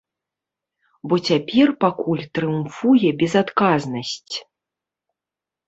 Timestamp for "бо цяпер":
1.11-1.67